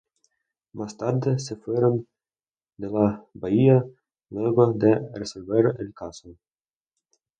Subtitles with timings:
[0.73, 2.07] Más tarde se fueron
[2.75, 3.85] de la bahía
[4.31, 6.35] luego de resolver el caso.